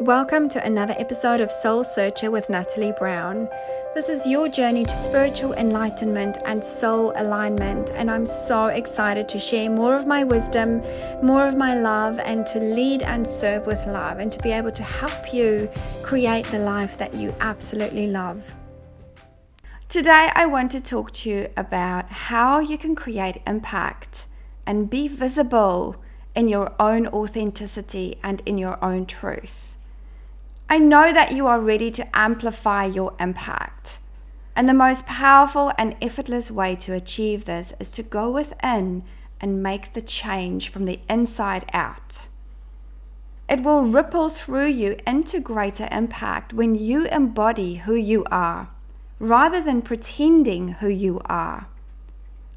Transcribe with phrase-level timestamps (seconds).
[0.00, 3.50] Welcome to another episode of Soul Searcher with Natalie Brown.
[3.94, 9.38] This is your journey to spiritual enlightenment and soul alignment, and I'm so excited to
[9.38, 10.80] share more of my wisdom,
[11.22, 14.72] more of my love, and to lead and serve with love, and to be able
[14.72, 15.68] to help you
[16.02, 18.54] create the life that you absolutely love.
[19.90, 24.28] Today, I want to talk to you about how you can create impact
[24.66, 25.96] and be visible
[26.34, 29.76] in your own authenticity and in your own truth.
[30.72, 33.98] I know that you are ready to amplify your impact.
[34.54, 39.02] And the most powerful and effortless way to achieve this is to go within
[39.40, 42.28] and make the change from the inside out.
[43.48, 48.68] It will ripple through you into greater impact when you embody who you are
[49.18, 51.66] rather than pretending who you are.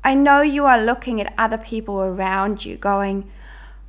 [0.04, 3.32] I know you are looking at other people around you going,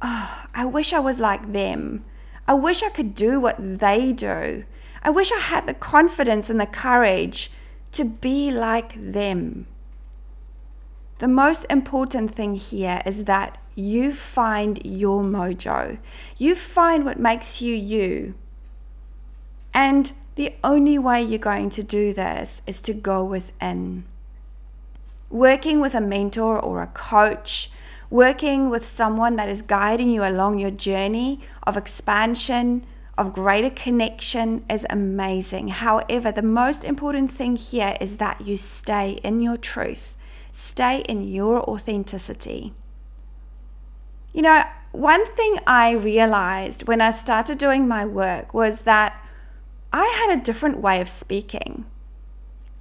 [0.01, 2.06] Oh, I wish I was like them.
[2.47, 4.65] I wish I could do what they do.
[5.03, 7.50] I wish I had the confidence and the courage
[7.92, 9.67] to be like them.
[11.19, 15.98] The most important thing here is that you find your mojo.
[16.37, 18.34] You find what makes you you.
[19.72, 24.05] And the only way you're going to do this is to go within.
[25.31, 27.70] Working with a mentor or a coach
[28.15, 32.87] working with someone that is guiding you along your journey of expansion,
[33.19, 35.67] of greater connection is amazing.
[35.67, 40.17] However, the most important thing here is that you stay in your truth,
[40.53, 42.73] stay in your authenticity.
[44.33, 44.62] You know,
[44.93, 49.21] one thing I realized when I started doing my work was that
[49.93, 51.84] I had a different way of speaking.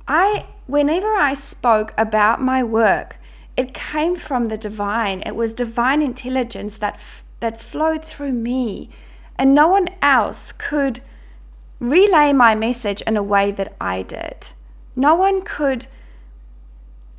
[0.07, 3.17] I whenever I spoke about my work,
[3.55, 5.21] it came from the divine.
[5.25, 8.89] It was divine intelligence that f- that flowed through me,
[9.37, 11.01] and no one else could
[11.79, 14.51] relay my message in a way that I did.
[14.95, 15.87] No one could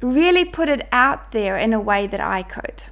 [0.01, 2.85] really put it out there in a way that I could.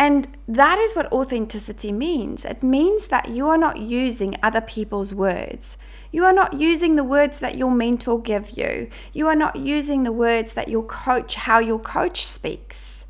[0.00, 2.46] And that is what authenticity means.
[2.46, 5.76] It means that you are not using other people's words.
[6.10, 8.88] You are not using the words that your mentor give you.
[9.12, 13.04] You are not using the words that your coach how your coach speaks.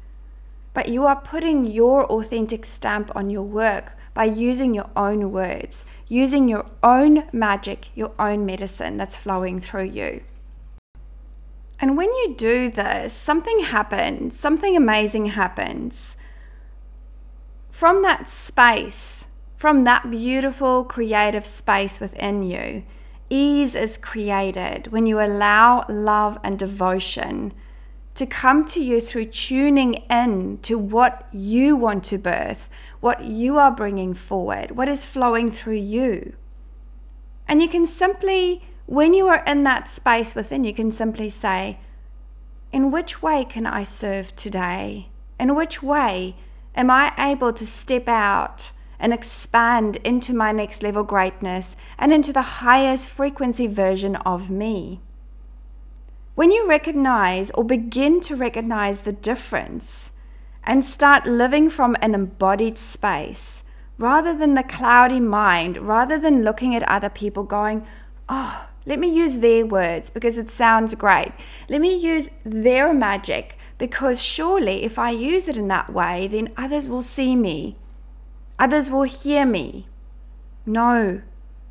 [0.74, 5.84] But you are putting your authentic stamp on your work by using your own words,
[6.08, 10.24] using your own magic, your own medicine that's flowing through you.
[11.80, 16.16] And when you do this, something happens, something amazing happens
[17.70, 22.84] from that space, from that beautiful creative space within you,
[23.28, 27.52] ease is created when you allow love and devotion
[28.14, 32.68] to come to you through tuning in to what you want to birth,
[33.00, 36.34] what you are bringing forward, what is flowing through you.
[37.48, 41.78] And you can simply, when you are in that space within, you can simply say,
[42.72, 45.08] In which way can I serve today?
[45.38, 46.36] In which way
[46.74, 52.32] Am I able to step out and expand into my next level greatness and into
[52.32, 55.00] the highest frequency version of me?
[56.34, 60.12] When you recognize or begin to recognize the difference
[60.64, 63.64] and start living from an embodied space
[63.98, 67.86] rather than the cloudy mind, rather than looking at other people going,
[68.28, 71.32] oh, let me use their words because it sounds great.
[71.68, 76.52] Let me use their magic because surely if I use it in that way, then
[76.54, 77.76] others will see me,
[78.58, 79.88] others will hear me.
[80.66, 81.22] No,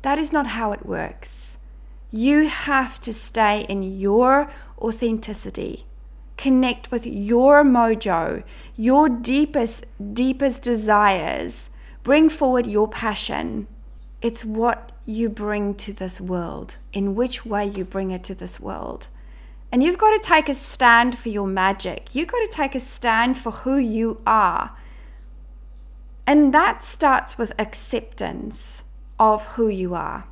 [0.02, 1.58] that is not how it works.
[2.10, 5.86] You have to stay in your authenticity.
[6.36, 8.42] Connect with your mojo,
[8.74, 11.70] your deepest, deepest desires.
[12.02, 13.68] Bring forward your passion.
[14.20, 18.58] It's what you bring to this world, in which way you bring it to this
[18.58, 19.06] world.
[19.72, 22.14] And you've got to take a stand for your magic.
[22.14, 24.76] You've got to take a stand for who you are.
[26.26, 28.84] And that starts with acceptance
[29.18, 30.24] of who you are.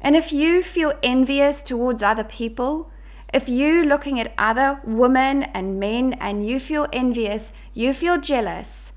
[0.00, 2.90] And if you feel envious towards other people,
[3.32, 8.92] if you looking at other women and men and you feel envious, you feel jealous,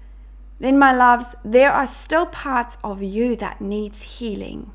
[0.59, 4.71] then my loves, there are still parts of you that needs healing.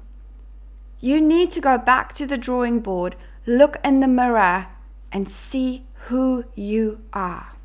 [1.01, 3.17] You need to go back to the drawing board
[3.49, 4.67] look in the mirror
[5.11, 7.57] and see who you are.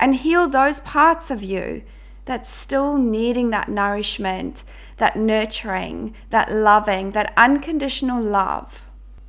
[0.00, 1.82] And heal those parts of you
[2.24, 4.64] that's still needing that nourishment,
[4.96, 8.88] that nurturing, that loving, that unconditional love.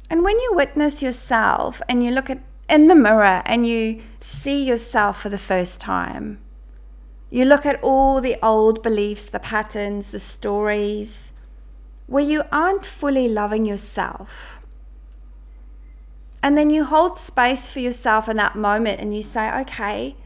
[0.10, 2.40] And when you witness yourself and you look at
[2.70, 6.40] in the mirror and you see yourself for the first time,
[7.34, 11.34] You look at all the old beliefs, the patterns, the stories,
[12.06, 14.60] where you aren't fully loving yourself.
[16.44, 20.18] And then you hold space for yourself in that moment and you say, okay,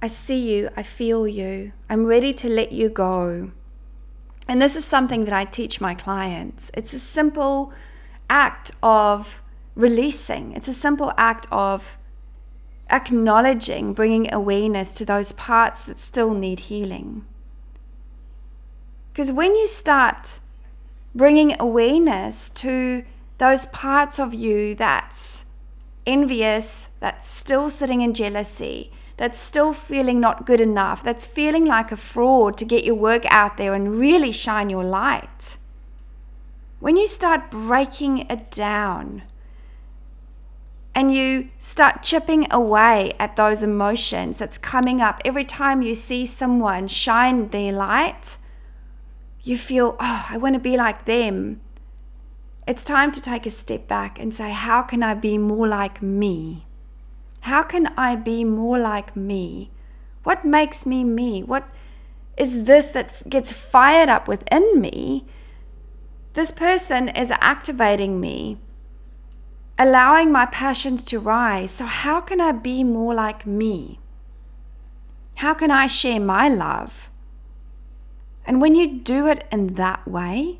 [0.00, 3.50] I see you, I feel you, I'm ready to let you go.
[4.48, 6.70] And this is something that I teach my clients.
[6.72, 7.74] It's a simple
[8.30, 9.42] act of
[9.74, 11.98] releasing, it's a simple act of
[12.88, 17.26] acknowledging, bringing awareness to those parts that still need healing.
[19.12, 20.40] Because when you start
[21.14, 23.04] bringing awareness to
[23.36, 25.46] those parts of you that's
[26.10, 31.92] envious, that's still sitting in jealousy, that's still feeling not good enough, that's feeling like
[31.92, 35.58] a fraud to get your work out there and really shine your light.
[36.80, 39.22] When you start breaking it down
[40.94, 46.26] and you start chipping away at those emotions that's coming up every time you see
[46.26, 48.38] someone shine their light,
[49.42, 51.60] you feel, oh, I want to be like them.
[52.66, 56.02] It's time to take a step back and say, how can I be more like
[56.02, 56.66] me?
[57.40, 59.70] How can I be more like me?
[60.22, 61.42] What makes me me?
[61.42, 61.68] What
[62.36, 65.24] is this that gets fired up within me?
[66.34, 68.58] This person is activating me,
[69.78, 71.70] allowing my passions to rise.
[71.72, 73.98] So, how can I be more like me?
[75.36, 77.10] How can I share my love?
[78.46, 80.59] And when you do it in that way,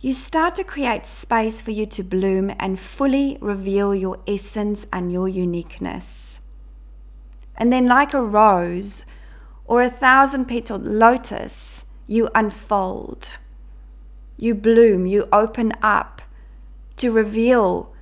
[0.00, 5.12] you start to create space for you to bloom and fully reveal your essence and
[5.12, 6.40] your uniqueness.
[7.56, 9.04] And then, like a rose
[9.66, 13.36] or a thousand petaled lotus, you unfold,
[14.38, 16.22] you bloom, you open up
[16.96, 17.92] to reveal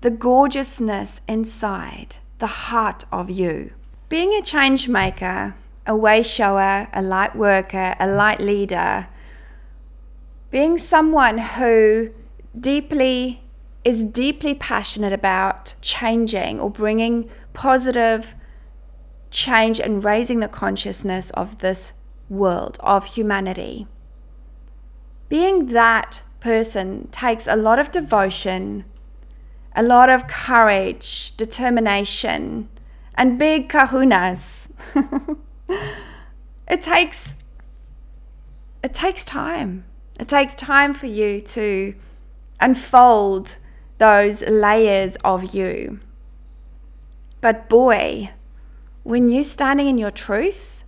[0.00, 3.72] the gorgeousness inside, the heart of you.
[4.08, 5.54] Being a change maker,
[5.86, 9.06] a way shower, a light worker, a light leader,
[10.52, 12.10] being someone who
[12.58, 13.42] deeply
[13.84, 18.36] is deeply passionate about changing or bringing positive
[19.30, 21.94] change and raising the consciousness of this
[22.28, 23.88] world, of humanity.
[25.28, 28.84] Being that person takes a lot of devotion,
[29.74, 32.68] a lot of courage, determination,
[33.14, 34.70] and big kahunas.
[36.68, 37.36] it takes
[38.84, 39.84] it takes time.
[40.22, 41.96] It takes time for you to
[42.60, 43.58] unfold
[43.98, 45.98] those layers of you.
[47.40, 48.30] But boy,
[49.02, 50.84] when you're standing in your truth,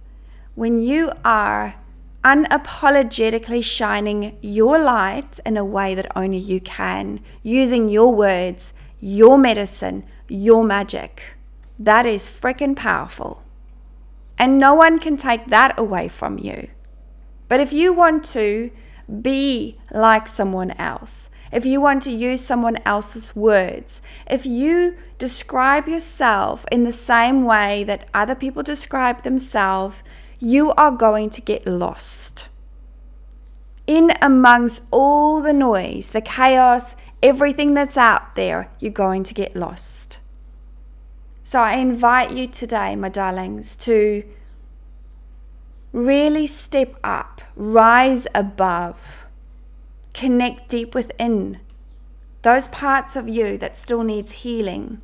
[0.54, 1.75] when you are
[2.22, 9.36] unapologetically shining your light in a way that only you can, using your words, your
[9.36, 11.20] medicine, your magic,
[11.76, 13.42] that is freaking powerful.
[14.38, 16.69] And no one can take that away from you.
[17.48, 18.70] But if you want to
[19.23, 25.87] be like someone else, if you want to use someone else's words, if you describe
[25.87, 30.03] yourself in the same way that other people describe themselves,
[30.41, 32.49] you are going to get lost.
[33.87, 39.55] In amongst all the noise, the chaos, everything that's out there, you're going to get
[39.55, 40.19] lost.
[41.45, 44.25] So I invite you today, my darlings, to
[45.94, 49.26] really step up, rise above,
[50.12, 51.60] connect deep within
[52.43, 55.01] those parts of you that still needs healing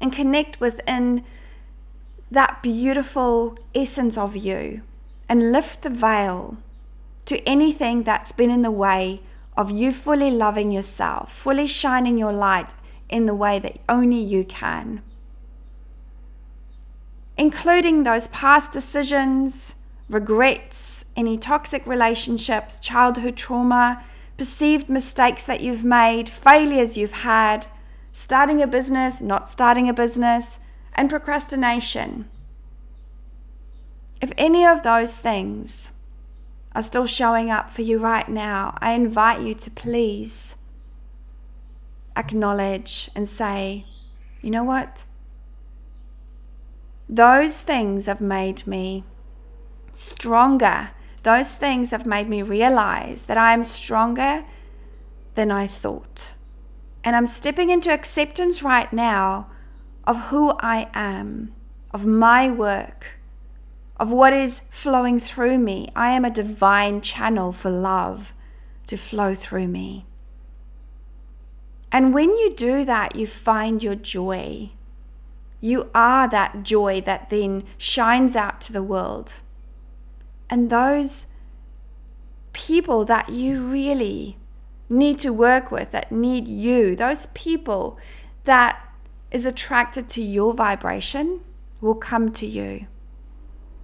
[0.00, 1.24] and connect within
[2.30, 4.82] that beautiful essence of you
[5.28, 6.56] and lift the veil
[7.24, 9.20] to anything that's been in the way
[9.56, 12.74] of you fully loving yourself, fully shining your light
[13.08, 15.02] in the way that only you can
[17.38, 19.76] including those past decisions,
[20.10, 24.04] regrets, any toxic relationships, childhood trauma,
[24.36, 27.68] perceived mistakes that you've made, failures you've had,
[28.10, 30.58] starting a business, not starting a business,
[30.94, 32.28] and procrastination.
[34.20, 35.92] If any of those things
[36.74, 40.56] are still showing up for you right now, I invite you to please
[42.16, 43.84] acknowledge and say,
[44.42, 45.04] you know what?
[47.08, 49.04] Those things have made me
[49.92, 50.90] stronger.
[51.22, 54.44] Those things have made me realize that I am stronger
[55.34, 56.34] than I thought.
[57.02, 59.48] And I'm stepping into acceptance right now
[60.04, 61.54] of who I am,
[61.92, 63.18] of my work,
[63.96, 65.88] of what is flowing through me.
[65.96, 68.34] I am a divine channel for love
[68.86, 70.06] to flow through me.
[71.90, 74.70] And when you do that, you find your joy.
[75.60, 79.40] You are that joy that then shines out to the world.
[80.50, 81.26] And those
[82.52, 84.38] people that you really
[84.88, 87.98] need to work with, that need you, those people
[88.44, 88.82] that
[89.30, 91.40] is attracted to your vibration
[91.80, 92.86] will come to you.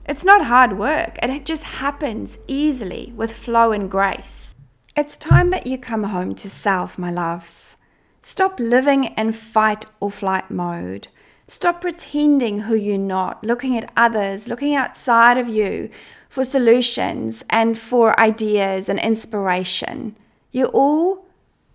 [0.06, 4.54] It's not hard work, it just happens easily with flow and grace.
[4.96, 7.76] It's time that you come home to self, my loves.
[8.20, 11.08] Stop living in fight or flight mode.
[11.46, 15.90] Stop pretending who you're not, looking at others, looking outside of you
[16.28, 20.16] for solutions and for ideas and inspiration.
[20.52, 21.26] You all,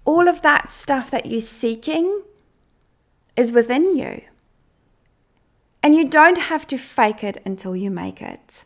[0.06, 2.24] all of that stuff that you're seeking
[3.36, 4.22] is within you.
[5.84, 8.66] And you don't have to fake it until you make it.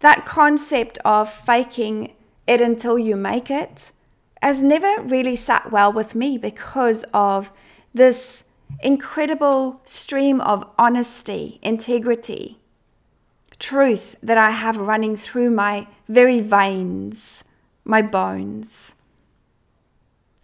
[0.00, 2.14] That concept of faking
[2.46, 3.92] it until you make it
[4.42, 7.50] has never really sat well with me because of
[7.92, 8.44] this
[8.82, 12.58] incredible stream of honesty, integrity,
[13.58, 17.44] truth that I have running through my very veins,
[17.84, 18.94] my bones.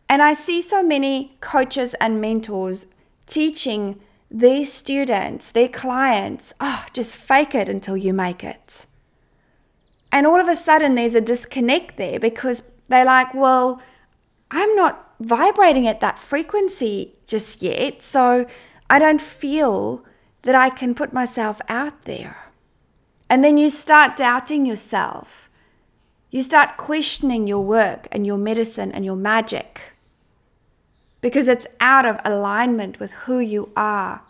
[0.09, 2.87] And I see so many coaches and mentors
[3.27, 8.87] teaching their students, their clients, oh, just fake it until you make it.
[10.13, 13.81] And all of a sudden, there's a disconnect there because they're like, well,
[14.51, 18.03] I'm not vibrating at that frequency just yet.
[18.03, 18.47] So
[18.89, 20.05] I don't feel
[20.43, 22.53] that I can put myself out there.
[23.29, 25.51] And then you start doubting yourself.
[26.31, 29.93] You start questioning your work and your medicine and your magic
[31.21, 34.23] because it's out of alignment with who you are.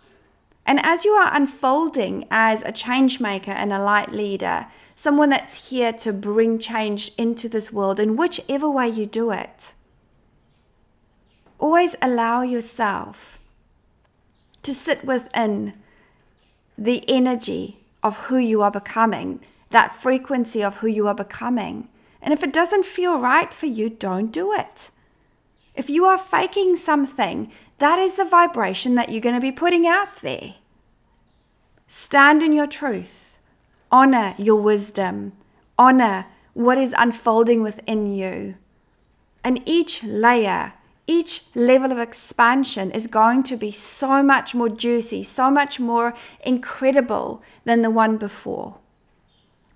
[0.65, 5.69] And as you are unfolding as a change maker and a light leader, someone that's
[5.69, 9.75] here to bring change into this world in whichever way you do it,
[11.59, 13.39] always allow yourself
[14.63, 15.75] to sit within
[16.77, 21.89] the energy of who you are becoming, that frequency of who you are becoming.
[22.21, 24.91] And if it doesn't feel right for you, don't do it.
[25.75, 29.87] If you are faking something, that is the vibration that you're going to be putting
[29.87, 30.55] out there.
[31.87, 33.39] Stand in your truth,
[33.93, 35.33] honor your wisdom,
[35.79, 38.57] honor what is unfolding within you.
[39.45, 40.73] And each layer,
[41.07, 46.15] each level of expansion is going to be so much more juicy, so much more
[46.45, 48.81] incredible than the one before.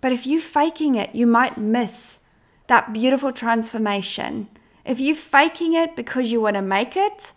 [0.00, 2.20] But if you're faking it, you might miss
[2.66, 4.48] that beautiful transformation
[4.84, 7.32] if you're faking it because you want to make it,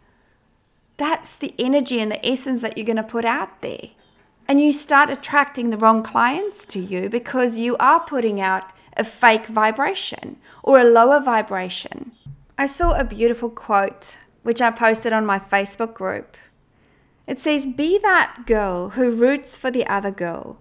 [0.97, 3.89] that's the energy and the essence that you're going to put out there.
[4.47, 8.63] And you start attracting the wrong clients to you because you are putting out
[8.95, 12.11] a fake vibration or a lower vibration.
[12.57, 16.37] I saw a beautiful quote which I posted on my Facebook group.
[17.25, 20.57] It says, Be that girl who roots for the other girl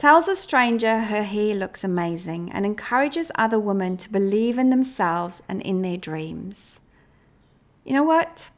[0.00, 5.42] tells a stranger her hair looks amazing, and encourages other women to believe in themselves
[5.46, 6.80] and in their dreams.
[7.84, 8.50] You know what?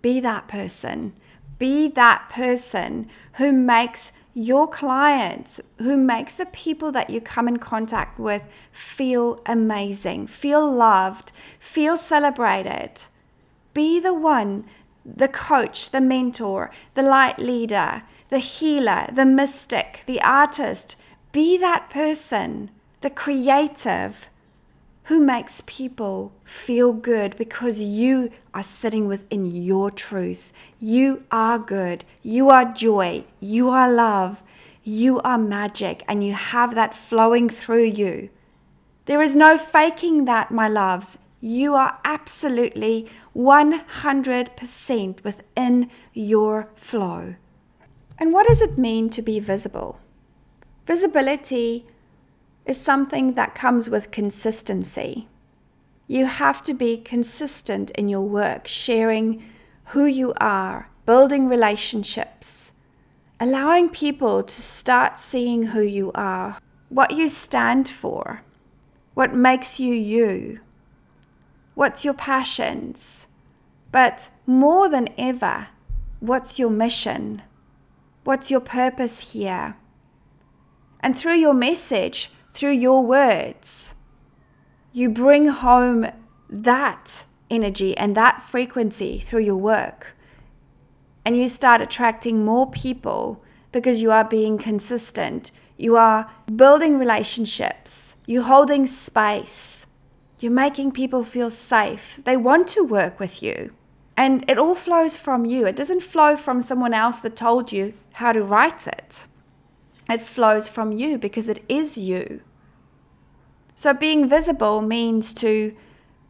[0.00, 1.12] Be that person.
[1.58, 7.56] Be that person who makes your clients, who makes the people that you come in
[7.56, 13.02] contact with feel amazing, feel loved, feel celebrated.
[13.72, 14.64] Be the one,
[15.04, 20.96] the coach, the mentor, the light leader the healer, the mystic, the artist.
[21.32, 24.28] Be that person, the creative
[25.06, 30.52] who makes people feel good because you are sitting within your truth.
[30.80, 32.04] You are good.
[32.22, 33.24] You are joy.
[33.38, 34.42] You are love.
[34.82, 38.30] You are magic, and you have that flowing through you.
[39.06, 41.18] There is no faking that, my loves.
[41.40, 47.36] You are absolutely 100% within your flow.
[48.18, 50.00] And what does it mean to be visible?
[50.86, 51.86] Visibility
[52.66, 55.28] is something that comes with consistency.
[56.06, 59.42] You have to be consistent in your work, sharing
[59.86, 62.72] who you are, building relationships,
[63.40, 66.58] allowing people to start seeing who you are,
[66.88, 68.42] what you stand for,
[69.14, 70.60] what makes you you,
[71.74, 73.28] what's your passions,
[73.92, 75.68] but more than ever,
[76.20, 77.42] what's your mission?
[78.24, 79.76] What's your purpose here?
[81.00, 83.94] And through your message, through your words,
[84.90, 86.06] you bring home
[86.48, 90.16] that energy and that frequency through your work.
[91.24, 95.50] And you start attracting more people because you are being consistent.
[95.76, 98.14] You are building relationships.
[98.24, 99.86] You're holding space.
[100.38, 102.20] You're making people feel safe.
[102.24, 103.74] They want to work with you.
[104.16, 105.66] And it all flows from you.
[105.66, 109.26] It doesn't flow from someone else that told you how to write it.
[110.08, 112.40] It flows from you because it is you.
[113.76, 115.76] So being visible means to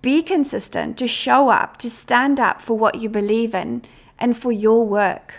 [0.02, 3.82] be consistent, to show up, to stand up for what you believe in
[4.18, 5.34] and for your work.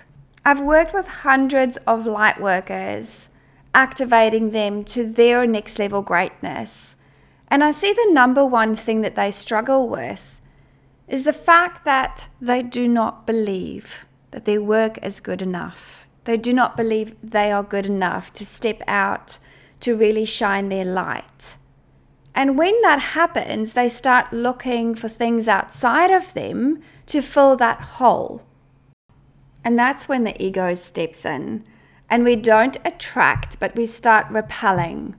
[0.46, 3.28] I've worked with hundreds of light workers,
[3.76, 6.96] activating them to their next level greatness.
[7.50, 10.40] And I see the number one thing that they struggle with
[11.10, 16.08] is the fact that they do not believe that their work is good enough.
[16.24, 19.40] They do not believe they are good enough to step out
[19.82, 21.58] to really shine their light.
[22.38, 27.82] And when that happens, they start looking for things outside of them to fill that
[27.82, 28.44] hole.
[29.66, 31.66] And that's when the ego steps in.
[32.12, 35.16] And we don't attract, but we start repelling.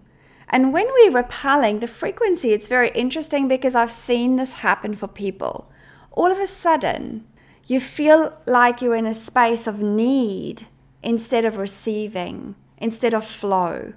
[0.49, 5.09] And when we're repelling, the frequency, it's very interesting because I've seen this happen for
[5.09, 5.73] people.
[6.13, 7.27] All of a sudden,
[7.67, 10.69] you feel like you're in a space of need
[11.03, 13.95] instead of receiving, instead of flow.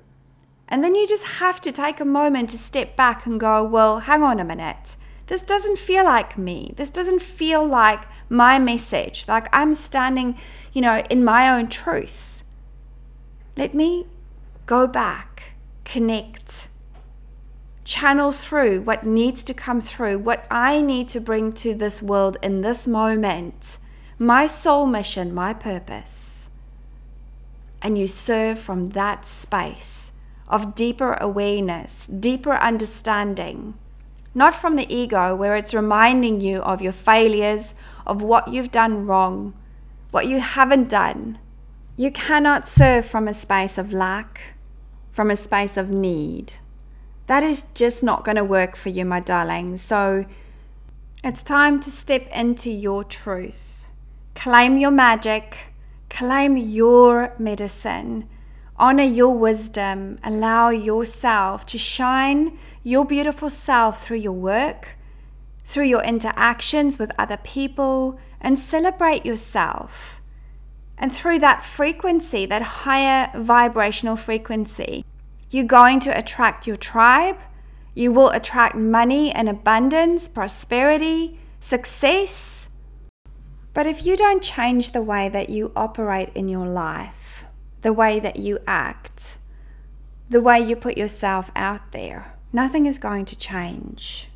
[0.71, 3.99] And then you just have to take a moment to step back and go, well,
[3.99, 4.95] hang on a minute.
[5.27, 6.73] This doesn't feel like me.
[6.77, 9.25] This doesn't feel like my message.
[9.27, 10.37] Like I'm standing,
[10.71, 12.45] you know, in my own truth.
[13.57, 14.07] Let me
[14.65, 16.69] go back, connect,
[17.83, 22.37] channel through what needs to come through, what I need to bring to this world
[22.41, 23.77] in this moment,
[24.17, 26.49] my soul mission, my purpose.
[27.81, 30.13] And you serve from that space
[30.51, 33.73] of deeper awareness, deeper understanding,
[34.35, 37.73] not from the ego where it's reminding you of your failures,
[38.05, 39.53] of what you've done wrong,
[40.11, 41.39] what you haven't done.
[41.97, 44.55] You cannot serve from a space of lack,
[45.11, 46.53] from a space of need
[47.31, 49.77] that is just not going to work for you, my darling.
[49.77, 50.25] So
[51.23, 53.85] it's time to step into your truth.
[54.35, 55.73] Claim your magic,
[56.09, 58.27] claim your medicine,
[58.81, 64.97] honor your wisdom, allow yourself to shine your beautiful self through your work,
[65.63, 70.19] through your interactions with other people, and celebrate yourself.
[70.97, 75.05] And through that frequency, that higher vibrational frequency,
[75.51, 77.37] you're going to attract your tribe.
[77.93, 82.69] You will attract money and abundance, prosperity, success.
[83.73, 87.20] But if you don't change the way that you operate in your life,
[87.81, 89.37] the way that you act,
[90.29, 94.29] the way you put yourself out there, nothing is going to change.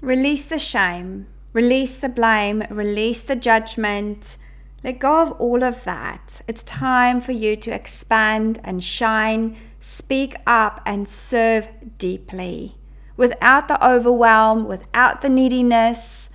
[0.00, 4.36] Release the shame, release the blame, release the judgment.
[4.84, 6.40] Let go of all of that.
[6.46, 12.76] It's time for you to expand and shine speak up and serve deeply
[13.16, 16.30] without the overwhelm, without the neediness.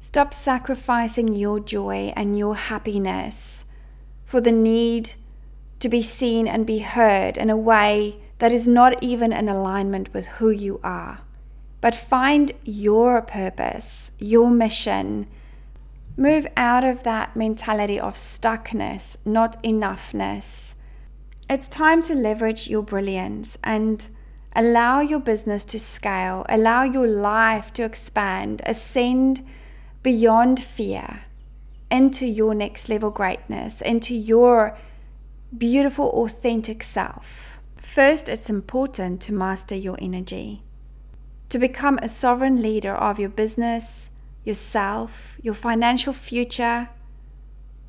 [0.00, 3.64] Stop sacrificing your joy and your happiness
[4.24, 5.12] for the need
[5.80, 10.12] to be seen and be heard in a way that is not even in alignment
[10.12, 11.20] with who you are.
[11.80, 15.26] But find your purpose, your mission.
[16.16, 20.74] Move out of that mentality of stuckness, not enoughness
[21.50, 24.06] it's time to leverage your brilliance and
[24.54, 29.46] allow your business to scale, allow your life to expand, ascend
[30.02, 31.22] beyond fear
[31.90, 34.78] into your next level greatness, into your
[35.56, 37.58] beautiful, authentic self.
[37.76, 40.62] First, it's important to master your energy,
[41.48, 44.10] to become a sovereign leader of your business,
[44.44, 46.90] yourself, your financial future,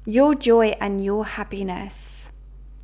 [0.06, 2.32] your joy, and your happiness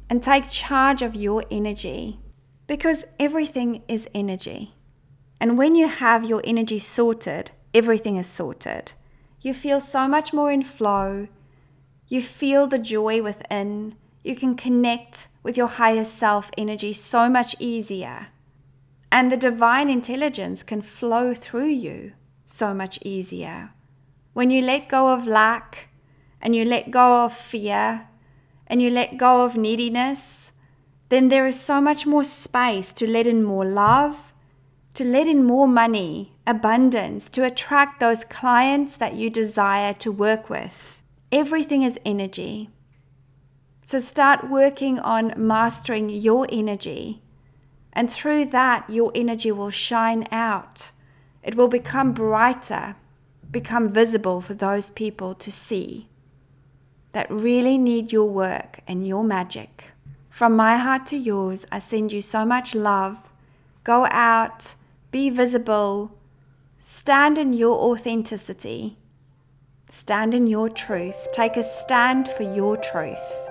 [0.10, 2.20] and take charge of your energy
[2.68, 4.74] because everything is energy.
[5.40, 8.94] And when you have your energy sorted, everything is sorted.
[9.42, 11.28] You feel so much more in flow.
[12.08, 13.96] You feel the joy within.
[14.26, 18.30] You can connect with your higher self energy so much easier.
[19.12, 23.70] And the divine intelligence can flow through you so much easier.
[24.34, 25.90] When you let go of lack
[26.42, 28.08] and you let go of fear
[28.66, 30.52] and you let go of neediness,
[31.10, 34.34] then there is so much more space to let in more love,
[34.96, 40.50] to let in more money, abundance, to attract those clients that you desire to work
[40.50, 41.04] with.
[41.32, 42.72] Everything is energy.
[43.88, 47.22] So start working on mastering your energy.
[47.94, 50.92] And through that, your energy will shine out.
[51.44, 52.96] It will become brighter,
[53.52, 56.10] become visible for those people to see
[57.12, 59.92] that really need your work and your magic.
[60.32, 63.30] From my heart to yours, I send you so much love.
[63.84, 64.74] Go out,
[65.12, 66.18] be visible,
[66.80, 68.98] stand in your authenticity,
[69.92, 73.48] stand in your truth, take a stand for your truth.